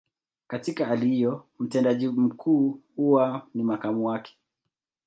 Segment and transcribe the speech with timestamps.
[0.47, 4.35] Katika hali hiyo, mtendaji mkuu huwa ni makamu wake.